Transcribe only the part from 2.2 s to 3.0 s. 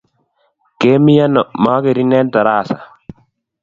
tarasa